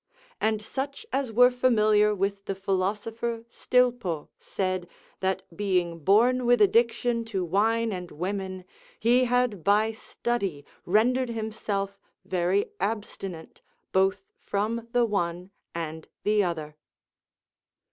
And 0.39 0.63
such 0.63 1.05
as 1.13 1.31
were 1.31 1.51
familiar 1.51 2.15
with 2.15 2.45
the 2.45 2.55
philosopher 2.55 3.45
Stilpo 3.51 4.29
said, 4.39 4.89
that 5.19 5.43
being 5.55 5.99
born 5.99 6.47
with 6.47 6.59
addiction 6.59 7.23
to 7.25 7.45
wine 7.45 7.91
and 7.93 8.09
women, 8.09 8.65
he 8.99 9.25
had 9.25 9.63
by 9.63 9.91
study 9.91 10.65
rendered 10.87 11.29
himself 11.29 11.99
very 12.25 12.71
abstinent 12.79 13.61
both 13.91 14.25
from 14.39 14.87
the 14.91 15.05
one 15.05 15.51
and 15.75 16.07
the 16.23 16.43
other. 16.45 16.77